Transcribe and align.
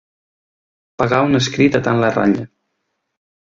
Pagar 1.03 1.21
un 1.29 1.41
escrit 1.41 1.79
a 1.83 1.85
tant 1.91 2.05
la 2.05 2.13
ratlla. 2.19 2.51